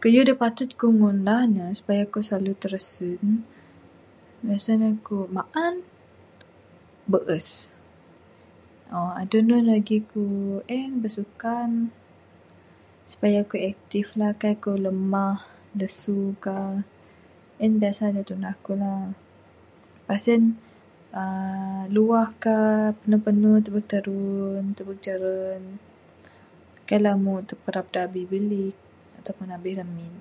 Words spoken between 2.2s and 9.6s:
slalu trasen meh sien aku maan, bees. uhh adeh anu